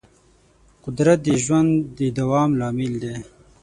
[0.83, 3.15] قدرت د ژوند د دوام لامل دی.